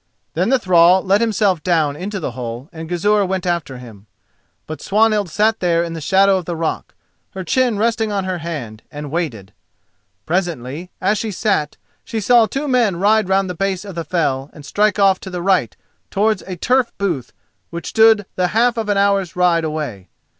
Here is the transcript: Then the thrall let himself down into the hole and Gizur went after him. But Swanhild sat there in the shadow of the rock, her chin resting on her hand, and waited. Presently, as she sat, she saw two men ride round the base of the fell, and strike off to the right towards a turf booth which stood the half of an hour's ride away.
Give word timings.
Then 0.33 0.49
the 0.49 0.57
thrall 0.57 1.03
let 1.03 1.21
himself 1.21 1.61
down 1.61 1.95
into 1.95 2.19
the 2.19 2.31
hole 2.31 2.69
and 2.73 2.89
Gizur 2.89 3.23
went 3.23 3.45
after 3.45 3.77
him. 3.77 4.07
But 4.65 4.81
Swanhild 4.81 5.29
sat 5.29 5.59
there 5.59 5.83
in 5.83 5.93
the 5.93 6.01
shadow 6.01 6.37
of 6.37 6.45
the 6.45 6.55
rock, 6.55 6.95
her 7.35 7.43
chin 7.43 7.77
resting 7.77 8.11
on 8.11 8.23
her 8.23 8.39
hand, 8.39 8.81
and 8.91 9.11
waited. 9.11 9.53
Presently, 10.25 10.89
as 10.99 11.19
she 11.19 11.29
sat, 11.29 11.77
she 12.03 12.19
saw 12.19 12.47
two 12.47 12.67
men 12.67 12.97
ride 12.97 13.29
round 13.29 13.47
the 13.47 13.53
base 13.53 13.85
of 13.85 13.93
the 13.93 14.03
fell, 14.03 14.49
and 14.53 14.65
strike 14.65 14.97
off 14.97 15.19
to 15.19 15.29
the 15.29 15.43
right 15.43 15.77
towards 16.09 16.41
a 16.47 16.55
turf 16.55 16.91
booth 16.97 17.31
which 17.69 17.89
stood 17.89 18.25
the 18.35 18.47
half 18.57 18.77
of 18.77 18.89
an 18.89 18.97
hour's 18.97 19.35
ride 19.35 19.63
away. 19.63 20.09